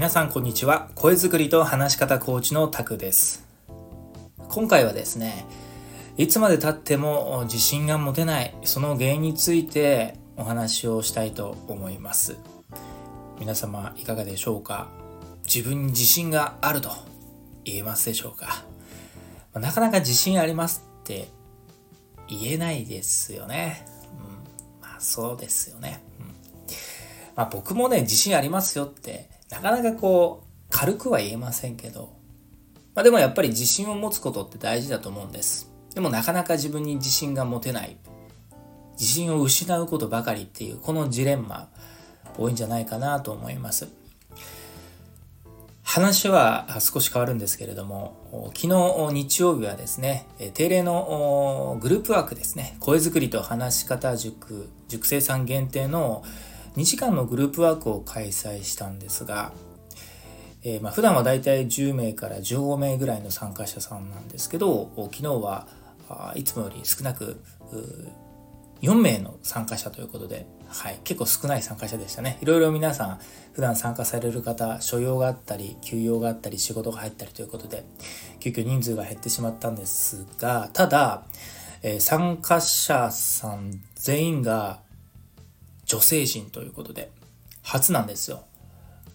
[0.00, 0.88] 皆さんこんにちは。
[0.94, 3.44] 声作りと話し方コーチのタクです。
[4.48, 5.44] 今回はですね
[6.16, 12.38] いつまでたっても自信が持てないその原因についてお話をしたいと思います。
[13.38, 14.88] 皆様いかがでしょうか？
[15.44, 16.88] 自分に自信があると
[17.66, 18.64] 言えますでしょうか？
[19.52, 21.28] なかなか自信ありますって
[22.26, 23.84] 言えないですよね。
[24.18, 26.02] うん、まあそうですよね。
[26.18, 26.26] うん、
[27.36, 32.12] まあ僕もね、自信ありますよって、なかなかこう、軽くは言えませんけど、
[32.94, 35.70] まあでもやっぱり自信を持つことって大事だと思うんです。
[35.94, 37.96] でもなかなか自分に自信が持てない。
[38.92, 41.68] 自信を失うことばかりっていう、このジレンマ、
[42.38, 43.88] 多いんじゃないかなと思います。
[45.82, 56.22] 話は少し変わるんですけれども、昨日日曜日はですね、定例のグループワークですね、声作りと話し方塾、塾生さん限定の
[56.76, 59.52] 2時間のグループワークを開催したんですが、
[60.62, 65.66] えー、まあ普段はだいたい10名から15名ぐらいの参加者さんなんですけど、昨日は
[66.34, 67.40] いつもより少なく
[68.82, 72.38] 4名の参加者ということで、はい、結構少ない参加者でしたね。
[72.40, 73.18] いろいろ皆さん、
[73.52, 77.84] 普段参加される方、所用があったり、休養があったり、仕事が入ったりということで、
[78.38, 81.24] 急遽人数が減ってしまったんですが、ただ、
[81.82, 84.80] えー、参加者さん全員が
[85.90, 87.10] 女性陣ということで、
[87.64, 88.44] 初なんですよ。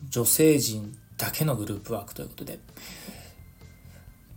[0.10, 2.60] 女性陣だけのグループワークということで。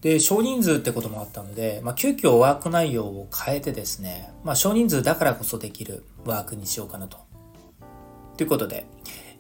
[0.03, 7.19] で、少人数ってこともあったので、まあ、急遽ワーク内容を変えてですね、まあ、少人数だからこそできるワークにしようかなと。
[8.37, 8.87] ということで、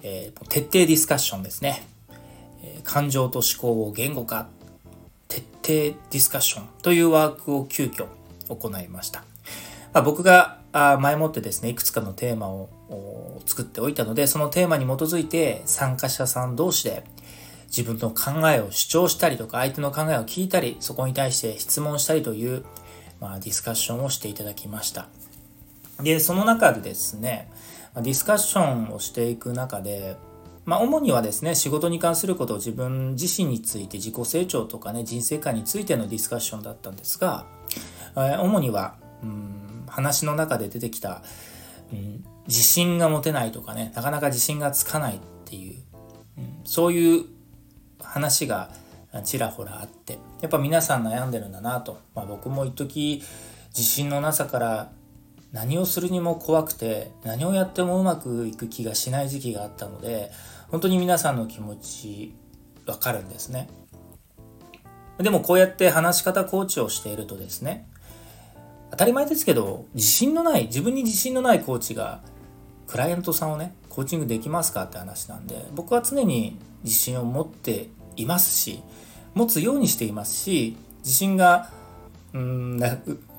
[0.02, 1.86] えー、徹底ディスカッションですね。
[2.64, 4.48] え、感情と思考を言語化、
[5.28, 8.08] 徹底ディスカッションというワークを急遽
[8.48, 9.20] 行いました。
[9.92, 12.68] まあ、僕が前もってですね、いくつかのテーマを
[13.46, 17.04] 作っておいたので、そのテーマに基づいて参加者さん同士で
[17.68, 22.64] 自分の考えを主張したりとか、相手の考えを聞いたり、そこに対して質問したりという、
[23.20, 25.08] まあ、ディスカッションをしていただきました。
[26.00, 27.50] で、その中でですね、
[27.94, 30.16] ディスカッションをしていく中で、
[30.64, 37.46] まあ、主にはですね、仕事に関することを自分自身について、自己成長とかね、人生観についてのディスカッションだったんですが、
[38.14, 41.22] 主には、うん、話の中で出てきた、
[41.92, 45.82] うん、自信が持てないとかね、なかなか自信がつかないっていう、
[46.38, 47.24] うん、そういう
[48.00, 48.70] 話が
[49.22, 53.22] ちらほらあってやっぱ皆さん悩んでるんだなと、まあ、僕も一時
[53.76, 54.90] 自信のなさから
[55.52, 60.30] 何をするにも怖くて何をやってもうまくいく気がしない時期があったので
[60.68, 62.34] 本当に皆さんの気持ち
[62.86, 63.68] わかるんですね。
[65.18, 67.88] でもこうやって話し方コーチをしているとですね
[68.90, 72.20] 当たり前ですけど自信のない自分に自信のないコーチが
[72.88, 78.82] クライアントさんをねコーチングできますかって話なんで僕は常に自信を持っていますし
[79.34, 81.70] 持つようにしていますし自信が
[82.32, 82.80] うん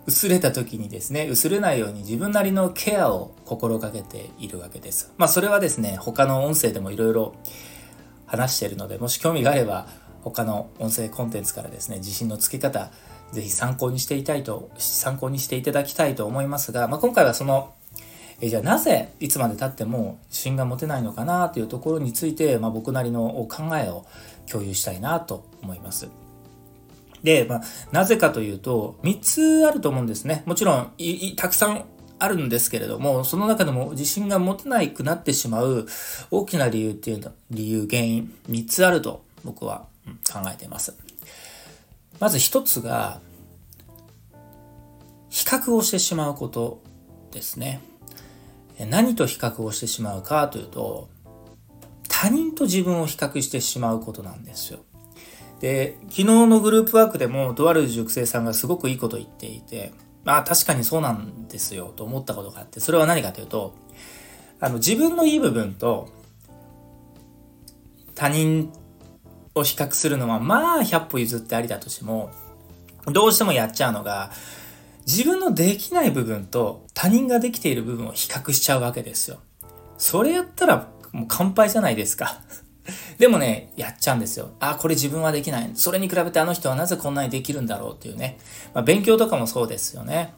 [0.06, 5.14] 薄れた時にですね薄れないように自分なりのケアを心がけているわけです。
[5.18, 7.36] まあそれはですね他の音声でもいろいろ
[8.26, 9.88] 話しているのでもし興味があれば
[10.24, 12.92] 他の音声コンテンツからですね自信のつけ方
[13.32, 17.74] ぜひ参考にしていたいと参考にしていただきたいと思いますが、まあ、今回はその
[18.42, 24.06] えじゃあなぜいつまでたっても自信が持てないのかなというところについて、まあ、僕なりの考えを
[24.50, 26.10] 共有したいなと思います。
[27.24, 27.62] で、まあ、
[27.92, 30.44] なぜかというと、3つあると思うんですね。
[30.46, 30.94] もちろん、
[31.36, 31.86] たくさん
[32.18, 35.86] あるんですけれども、その中でも自信が持てなくなってしまう
[36.32, 39.86] 大きな理由っていうの、理由、原因、3つあると僕は
[40.32, 40.96] 考えています。
[42.20, 43.20] まず1つが、
[45.30, 46.82] 比較をしてしまうこと
[47.32, 47.82] ですね。
[48.86, 51.10] 何と比較をしてしまうかというと、
[52.08, 54.80] 他人と自分を比較してしまうことなんですよ。
[55.60, 63.74] で、昨日のグループワークでも、とある塾生さんがすごくいいこと言っていて、まあ確かにそうなんですよと思ったことがあって、それは何かというと、
[64.60, 66.10] あの自分のいい部分と
[68.16, 68.72] 他人
[69.56, 72.32] を比較するのはまあ100歩譲ってありだとしても、
[73.06, 74.32] どうしてもやっちゃうのが、
[75.10, 79.40] 自分のできない部分と他人ができている部分を比較しちゃうわけですよ。
[79.98, 82.42] それやったらもう完敗じゃないですか。
[83.18, 84.52] でもね、やっちゃうんですよ。
[84.60, 85.72] あ、これ自分はできない。
[85.74, 88.38] それに比べてあの人はなぜこんなにできるんだろうっていうね。
[88.76, 90.36] まあ、勉強とかもそうですよね。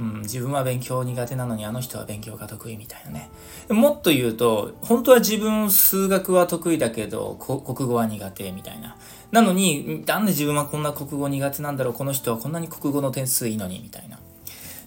[0.00, 3.30] うん、自分は勉強苦手なのにあの人は勉強が得意みたいなね。
[3.68, 8.96] もっと言うと、本当は自分数学は得意だけど、国語は苦手みたいな。
[9.30, 14.18] なのに、なんで自分はこんな国語苦手なんだろうこの人はこんなに国語の点数いいのにみたいな。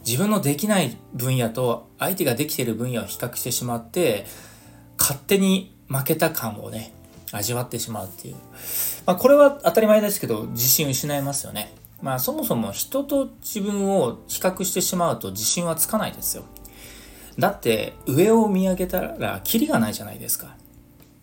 [0.04, 4.26] 自分のできない分野と相手ができてる分野を比較してしまって、
[4.98, 6.92] 勝手に負けた感をね、
[7.32, 8.36] 味わってしまうっていう。
[9.06, 11.72] まあ、これは当たり前ですけど、自信失いますよね。
[12.04, 16.44] まあ、そもそも人と自分を比較してしまうと自信はつかないですよ。
[17.40, 20.58] だって、上を見上げたら、キリがないじゃないですか。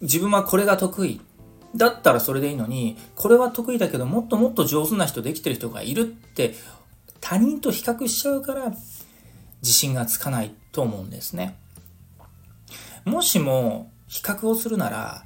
[0.00, 1.20] 自分はこれが得意。
[1.76, 6.54] だったらそれでいいのに、これは得意だけど、もっともっと上手な人できてる人がいるって、
[7.20, 8.70] 他人と比較しちゃうから、
[9.60, 11.58] 自信がつかないと思うんですね。
[13.04, 15.24] もしも、比較をするなら、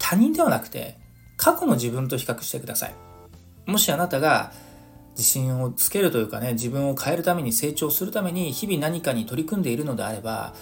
[0.00, 0.98] 他人ではなくて、
[1.36, 2.94] 過去の自分と比較してください。
[3.64, 4.50] もしあなたが
[5.18, 10.54] 自信をつけるというかね、自分を変えるために成長するために日々何かに取り組んでいるのであれば、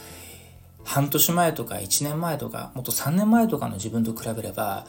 [0.82, 4.87] 半年前とか1年前とか、もっと3年前とかの自分と比べれば、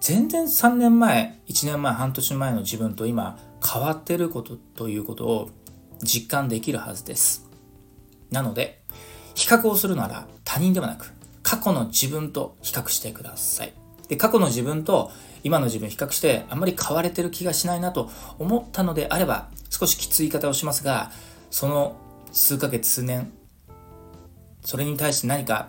[0.00, 5.50] 全然3年前、1年前、半年前の自分と今変わってることということを
[6.02, 7.48] 実感できるはずです。
[8.32, 8.82] なので、
[9.36, 11.12] 比較をするなら他人ではなく、
[11.44, 13.85] 過去の自分と比較してください。
[14.08, 15.10] で、過去の自分と
[15.42, 21.10] 今の自分比較してあんまり変われてる気がしないなと思ったのであれば、少しきつい言い方をしますが、
[21.50, 21.96] その
[22.32, 23.32] 数ヶ月、数年、
[24.62, 25.68] それに対して何か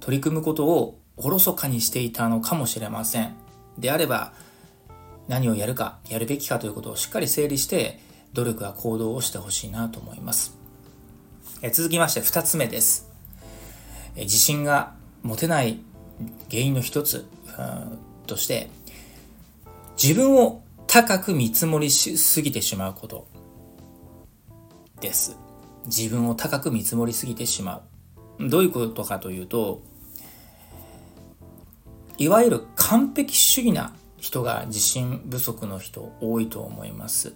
[0.00, 3.34] 取り組むことをおろそかにしていたのかもしれません。
[3.78, 4.32] であれば、
[5.28, 8.00] 何をやるか、やるべきかということをしっかり整理して、
[8.32, 10.56] 努力や行動をしてほしいなと思います。
[11.62, 13.10] え続きまして2つ目です。
[14.14, 15.80] え自信が持てない
[16.50, 17.26] 原因の一つ
[18.26, 18.70] として、
[20.02, 23.26] 自分を高く見積もりしすぎてしまうこと
[25.00, 25.36] です。
[25.86, 27.82] 自分を高く見積もりすぎてしま
[28.38, 28.48] う。
[28.48, 29.82] どういうことかというと、
[32.18, 37.34] いわゆる完璧主義な人が自信不足の人多いと思います。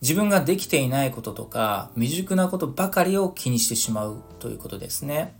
[0.00, 5.34] 自分ができていないこととか未熟なことばかりを気にしてしまうということですね。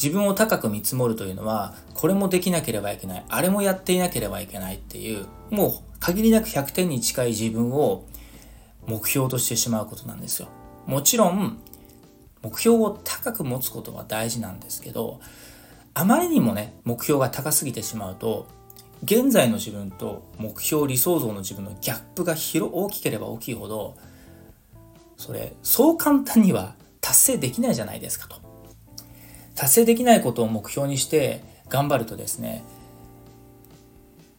[0.00, 8.06] 自分を高く見積もるというのは、これもできなければいけない、あれもやっていなければいけないっていう、もう限りなく100点に近い自分を
[8.86, 10.48] 目標としてしまうことなんですよ。
[10.86, 11.58] もちろん、
[12.42, 15.20] 目標を高く持つことは大事なんですけど、
[15.92, 18.46] あまりにもね、目標が高すぎてしまうと、
[19.02, 23.96] 現在の自分と目標理想像の自分のギャップが広大きければ大きいほど
[25.16, 28.49] それそう簡単には達成できないじゃないですかと
[29.60, 32.64] 達成できないことを目標にして頑張るとですね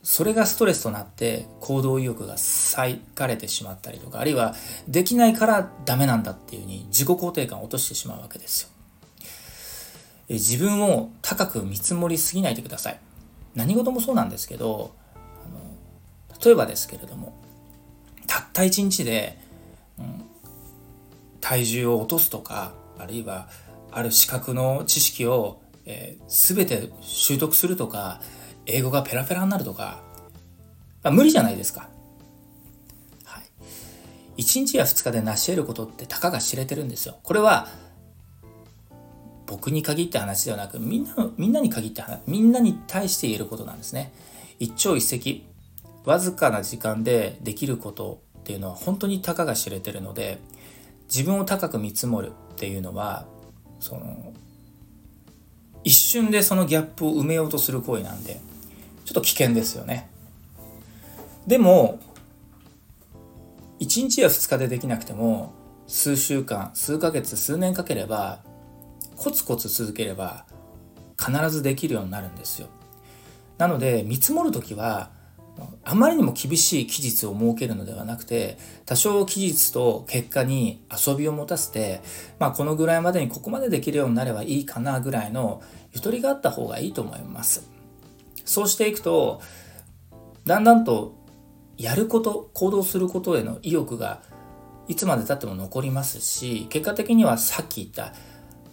[0.01, 2.38] それがストレスとなって行動意欲が
[2.75, 4.56] 割かれてしまったりとかあるいは
[4.88, 8.69] できないからダメなんだっていうふうに自己肯定感を落としてしまうわけですよ。
[10.27, 13.00] 自分を高く見積もりすぎないでください。
[13.53, 14.91] 何事もそうなんですけど
[15.45, 15.59] あの
[16.44, 17.35] 例えばですけれども
[18.25, 19.38] たった一日で、
[20.00, 20.23] うん、
[21.41, 23.50] 体重を落とすとかあるいは
[23.92, 28.22] ある資格の知識を、えー、全て習得するとか、
[28.66, 30.02] 英語がペラペラになるとか、
[31.04, 31.90] まあ、無理じゃないですか。
[33.26, 33.42] は
[34.38, 34.42] い。
[34.42, 37.18] 1日や2日で成し得ることってたかが知れてるんですよ。
[37.24, 37.68] これは、
[39.46, 44.14] 僕に限って話ではなく、みんな、みんなに限って話、みんなに対して言えることなんですね。
[44.60, 45.42] 一朝一夕、
[46.06, 50.40] わずかな時間でできることっていうのは本当にたかが知れてるので、
[51.10, 53.26] 自分を高く見積もるっていうのは
[53.81, 54.31] その
[55.83, 58.40] 一瞬でそのギャップを埋めようとする行為なんで
[59.04, 60.09] ちょっと危険ですよね。
[61.47, 62.00] でも
[63.80, 65.54] 1日や2日でできなくても
[65.88, 68.40] 数週間数ヶ月数年かければ
[69.18, 70.45] コツコツ続ければ
[71.19, 72.68] 必ずできるようになるんですよ。
[73.57, 75.09] なので見積もる時は
[75.84, 82.02] あまりにも厳しい期日を設けるのではなくて、多少期日と結果に遊びを持たせて、
[82.40, 85.62] まあこのぐらいまでにここまでできるようになればいいかなぐらいの
[85.94, 87.68] ゆとりがあった方がいいと思います。
[88.46, 89.42] そうしていくと、
[90.46, 91.16] だんだんと
[91.78, 94.22] やること、行動することへの意欲が
[94.88, 98.14] いつまでたっても残りますし、結果的にはさっき言った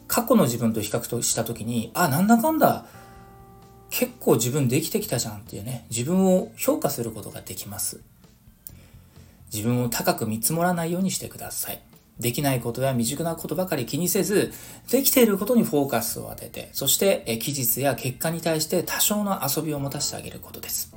[0.06, 2.86] 過去の自分と比較とした時に、あ、なんだかんだ
[3.90, 8.00] 結構自分できてきたじゃんっていうね、自分を評価することができます。
[9.52, 11.80] 自分を高く見積もらないようにしてください。
[12.18, 14.52] できないことや未熟なことばかり気にせず、
[14.90, 20.94] できていることにフォーカスを当てて、そして、期日や結果に対して多少の遊びを持たせてあげることです。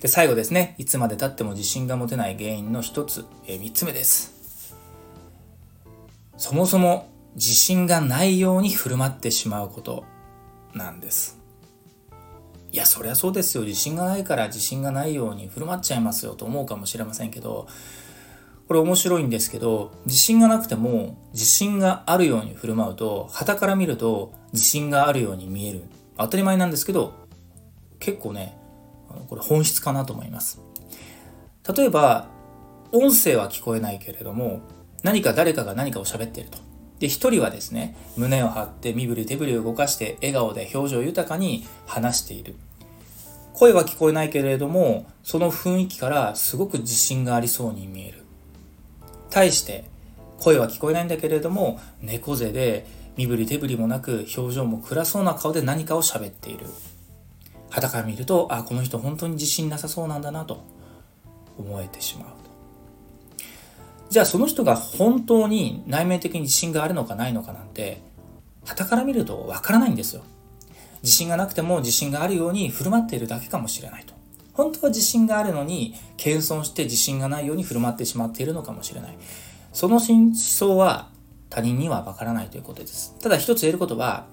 [0.00, 4.74] で、最後ですね、いつまで経っても自信が持てない原因の一つ、え3つ目です。
[6.36, 10.04] そもそも自信がないように振る舞ってしまうこと
[10.74, 11.38] なんです。
[12.70, 13.64] いや、そりゃそうですよ。
[13.64, 17.66] 自信がないから自信がないように振る舞っちゃいますよと思うかもしれませんけど、
[18.68, 25.82] これ面白いんですけど、自信がなくても自信があるように振る舞うと、旗から見ると自信があるように見える。
[26.16, 27.22] 当たり前なんですけど、
[28.02, 28.56] 結構ね
[29.28, 30.60] これ本質かなと思います
[31.76, 32.28] 例えば
[32.90, 34.60] 音声は聞こえないけれども
[35.04, 36.58] 何か誰かが何かを喋っていると
[37.02, 42.54] で一人はですね胸を張って身振り手振りを動かして笑顔で表情豊かに話している。
[43.54, 48.22] 声は聞こえないけれどもその雰囲気からすごく自信がありそうに見える。
[49.30, 49.82] 対して
[50.38, 56.66] 声は聞こえないんだけれども猫背で身振り手振りもなく表情も暗そうな顔で何かを喋っている。
[57.68, 60.62] 肌から見るとあこの人本当に自信なさそうなんだなと
[61.58, 62.41] 思えてしまう。
[64.12, 68.00] じゃあその人が本当に内面的に自信があるのかないのかなんて
[68.64, 70.22] 旗から見るとわからないんですよ
[71.02, 74.14] 自信がなくても自信があるように振る舞っているだけかもしれないと
[74.52, 79.16] 本当は自信があるのに謙遜して自信がないように振る舞ってしまっているのかもしれない
[79.72, 81.12] その真相は
[81.52, 83.14] 他人にはわからないということです。
[83.20, 84.24] ただ一つ言えることは、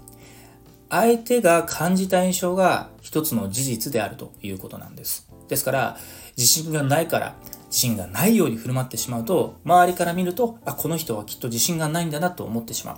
[0.90, 5.28] 相手が感じた印象が一つの事実であるということなんです。
[5.50, 5.98] ですから、
[6.38, 7.36] 自信がないから、
[7.70, 12.98] 自信がないように振る舞ってしまうと、周りから見ると、あ、この人はきっと自信がないんだなと思ってしまう。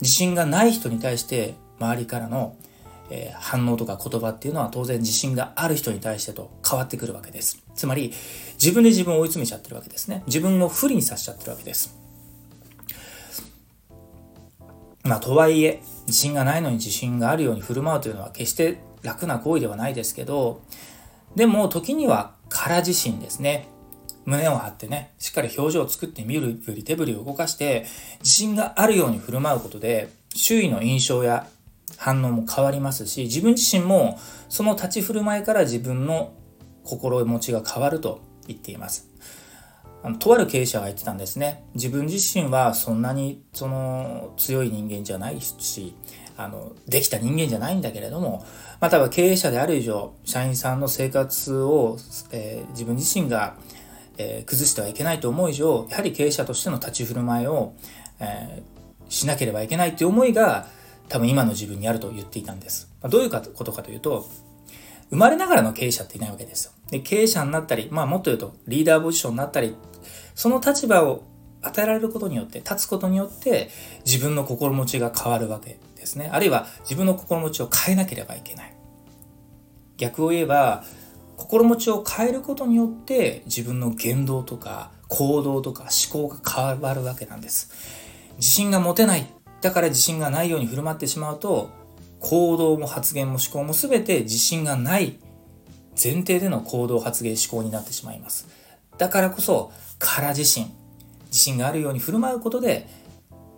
[0.00, 2.56] 自信がない人に対して、周りからの、
[3.10, 7.62] えー、反応とか言葉っていうのは当然自信がある人に対してと変わってくるわけです。
[7.74, 8.12] つまり、
[8.54, 10.22] 自分で自分を追い詰めちゃってるわけですね。
[10.26, 11.96] 自分を不利にさせちゃってるわけです。
[15.02, 20.62] まあ、とはいえ、自信がないのに自信があるように振る舞うというのは決して楽な行為ではないですけど、
[21.36, 23.68] でも時には空自信ですね。
[24.26, 27.86] 胸を張ってね、しっかり表情を作ってみる振り手振りを動かして、
[28.20, 31.46] 自信があるように振る舞うことで、周囲の印象や
[31.96, 36.32] 反応も変わりますし、自分自身もその立ち振る舞いから自分の
[36.84, 39.08] 心持ちが変わると言っています。
[40.02, 45.94] あのとある経営者が言ってたんですね自分自身はそんなにその強い人間じゃないし
[46.36, 48.44] あのできた人間じゃないんだけれども
[48.80, 51.96] または経営者である以上社員さんの生活を、
[52.32, 53.56] えー、自分自身が、
[54.18, 57.74] えー、崩してはいけないと思う以上やはり経営者としての立ち振る舞いを、
[58.20, 60.66] えー、しなければいけないという思いが
[61.08, 62.90] 多分今の自分にあると言っていたんです。
[63.02, 64.26] まどういうことかというと
[65.10, 66.72] 生まれながらの経営者っていないわけですよ。
[66.90, 69.76] で経営者になったり、まあもっと言うとリーダーポジションになったり
[70.34, 71.24] その立場を
[71.64, 73.70] 与えられることによって、立つことによって
[74.04, 76.28] 自分の心持ちが変わるわけですね。
[76.32, 78.74] あるいは自分の心持ちを変えなければいけない。
[79.96, 80.84] 逆を言えば、
[81.36, 87.72] 心持ちを変えることによって自分の言動とか行動とか思考が変わるわけなんです。
[88.36, 89.26] 自信が持てない。
[89.60, 91.70] だから自信がないように振る舞ってしまうと、
[92.20, 95.18] 行動も発言も思考も全て自信がない
[96.02, 98.48] 前提での行動発言思考になってしまいます。
[98.98, 100.72] だからこそから自信
[101.26, 102.86] 自信があるように振る舞うことで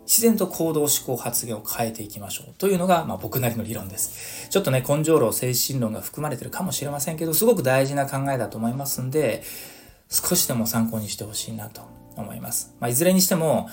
[0.07, 4.49] 自然と行動思考発言を変えていきましょうというのが、まあ、僕なりの理論です。
[4.49, 9.43] ちょっとね根性論精神論が含まれてるかもしれませんけどすごく大事な考えだと思いますんで
[10.09, 11.81] 少しでも参考にしてほしいなと
[12.15, 13.69] 思います、まあ、いずれにしても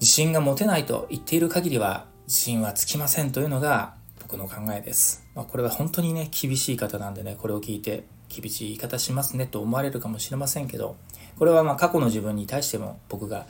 [0.00, 10.96] 自信が持てないと言っている限りは自信はつきませんというのが僕の考えです、まあ、これは本当にね厳しい方なんでねこれを聞いて厳しい言い方しますねと思われるかもしれませんけど
[11.38, 13.46] これはまあ過去の自分に対しても僕が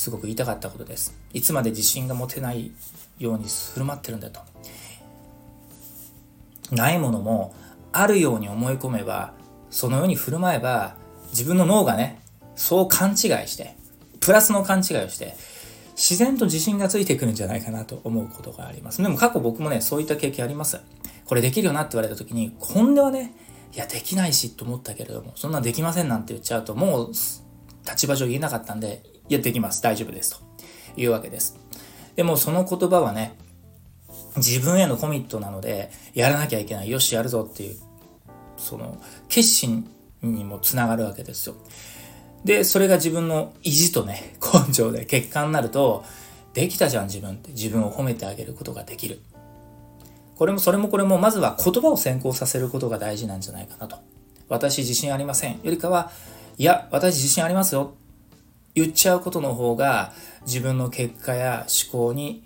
[0.00, 1.14] すごく言いたかったことです。
[1.34, 2.72] いつまで自信が持てない
[3.18, 4.40] ように振る舞ってるんだと。
[6.72, 7.54] ないものも
[7.92, 9.34] あるように思い込めば
[9.68, 10.96] そのように振る舞えば
[11.32, 12.20] 自分の脳がね
[12.56, 13.16] そう勘違い
[13.48, 13.76] して
[14.20, 15.34] プラスの勘違いをして
[15.96, 19.02] 自然と自信がついてくるんじゃないかなと思うことがあります。
[19.02, 20.80] でも過去僕もねそういった経験あります。
[21.26, 23.34] これできるよなって言われた時に本音はね
[23.74, 27.12] いや、できないしと思ったけれども、そんなできませんなんて言っちゃうと、もう
[27.88, 29.80] 立場上言えなかったんで、いや、できます。
[29.80, 30.42] 大丈夫です。
[30.94, 31.56] というわけです。
[32.16, 33.36] でもその言葉はね、
[34.36, 36.90] 自分へのコミットなので、やらなきゃいけない。
[36.90, 37.76] よし、やるぞっていう、
[38.56, 39.88] その、決心
[40.20, 41.54] にもつながるわけですよ。
[42.44, 46.04] で、それが自分の意地とね、 根性で結果になると、
[46.52, 49.20] できたじゃん自分って自分を褒めてあげることができる。
[50.36, 53.98] これもそれもこれもまずは言葉を先行させることが大事なんじゃないかなと。
[54.48, 55.60] 私自信ありません。
[55.62, 56.10] よりかは、
[56.58, 57.92] いや、私自信ありますよ。
[58.74, 60.12] 言っちゃうことの方が
[60.46, 62.44] 自分の結果や思考に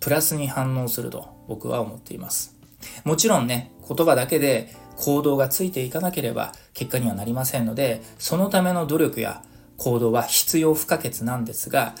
[0.00, 2.56] プラスに反応すると僕は思っています。
[3.04, 9.42] もちろんね、言葉だけで行動がついていかなければ結果にはなりませんので、そのための努力や
[9.76, 11.94] 行動は必要不可欠なんですが、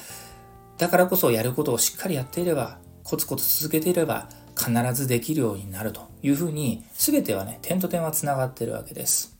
[0.78, 9.31] だからこそやることをしっかりやっていれば、コツコツ続けていれば、必ずできるようになるというふうに全てはね点と点はつながってるわけです。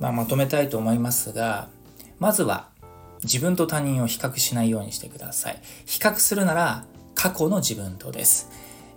[0.00, 1.68] まあ、まとめたいと思いますが
[2.18, 2.68] まずは
[3.24, 5.60] 自分と他人を比較しないようにしてください。
[5.86, 8.48] 比較するなら過去の自分とです。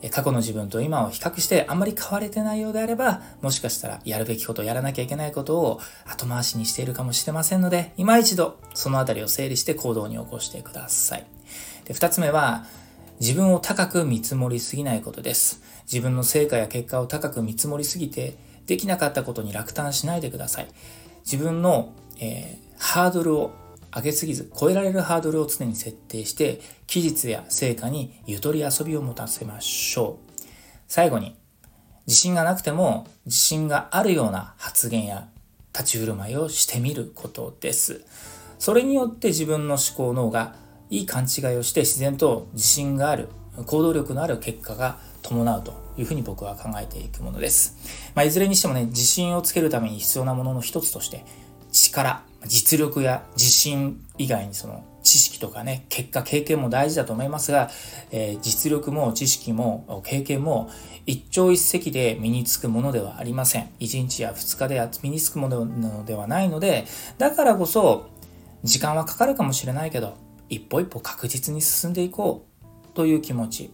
[0.10, 11.26] 過去の自分と今を比較してあんまり変われてないようであれば、もしかしたらやるべきこと、やらなきゃいけないことを後回しにしているかもしれませんので、今一度そのあたりを整理して行動に起こしてください。
[11.86, 12.66] で、二つ目は、
[13.20, 15.62] 自分を高く見積もりすぎないことです。
[15.84, 20.68] 自分の成果や結果を高く見積もりすぎて、できなかったことに落胆しないでください。
[21.24, 23.52] 自分の、えー、ハードルを
[23.96, 30.42] 上げすぎず、超えられるハードルを常に設定して、期日や成果にゆとり遊びを持たせましょう。
[30.88, 31.36] 最後に、
[32.08, 35.28] 自信がなくても自信があるような発言や
[35.74, 38.04] 立ち振る舞いをしてみることです。
[38.60, 40.56] それによって自分の思考脳が
[40.90, 43.30] いい勘違いをして自然と自信がある、
[43.66, 47.78] 行動力のある結果が伴うというふうに僕は考えていくものです。
[48.16, 51.26] まあ、いずれにしてもね、自信をつけるために必要なものの一つとして、
[51.72, 57.70] 力、実力や自信以外にその知識とかね、結果、経験も大事だと思いますが、
[58.12, 60.70] えー、実力も知識も経験も
[61.06, 63.70] 一朝一夕で身につくものではありません。
[63.80, 66.86] 1日や2日で身につくものではないので、
[67.18, 68.10] だからこそ
[68.64, 70.18] 時間はかかるかもしれないけど、
[70.50, 73.72] 一歩一歩確実に進んでいこうという気持ち。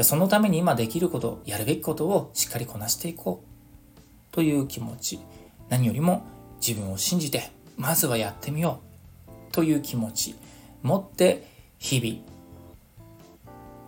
[0.00, 5.20] じゃあそのために今できること、やるべきことをしっかりこなしていこうという気持ち。
[5.68, 6.22] 何よりも
[6.66, 8.80] 自分を信じて、まずはやってみよ
[9.28, 10.36] うという気持ち。
[10.82, 11.46] 持って
[11.78, 12.24] 日々、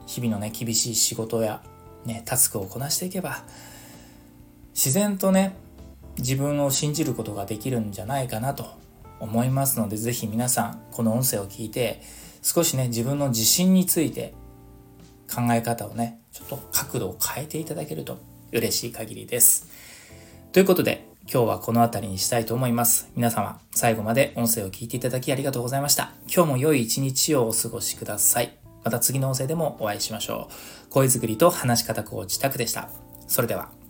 [0.07, 1.63] 日々のね、厳しい仕事や
[2.05, 3.45] ね、タスクをこなしていけば、
[4.75, 5.57] 自然とね、
[6.19, 8.67] 自分を信じることができるんじゃないかなと
[9.19, 12.03] 思いますので、ぜひ皆さん、この音声を聞いて、
[12.43, 14.35] 少しね、自分の自信について
[15.35, 18.19] 考え方をね、ちょっと角度を変えていただけると
[18.53, 19.67] 嬉しい限りです。
[20.53, 23.09] ということで、今日はこの辺りにしたいと思います。
[23.15, 26.13] 皆様、最後まで音声を聞いていただきありがとうございました。
[26.27, 28.59] 今日も良い一日をお過ごしください。
[28.85, 30.49] また次の音声でもお会いしましょ
[30.89, 30.91] う。
[30.91, 32.91] 声作りと話し方コーチタクでした。
[33.29, 33.82] それでは。